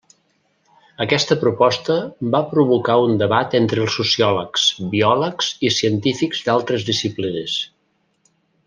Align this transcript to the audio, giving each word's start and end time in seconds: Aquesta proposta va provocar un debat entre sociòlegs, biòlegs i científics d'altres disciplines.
Aquesta 1.03 1.35
proposta 1.43 1.97
va 2.37 2.41
provocar 2.55 2.95
un 3.09 3.13
debat 3.23 3.55
entre 3.61 3.85
sociòlegs, 3.99 4.67
biòlegs 4.97 5.53
i 5.71 5.75
científics 5.83 6.45
d'altres 6.49 6.89
disciplines. 6.93 7.61